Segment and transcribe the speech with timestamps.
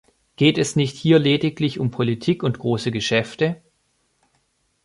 [0.35, 3.61] Geht es nicht hier lediglich um Politik und große Geschäfte?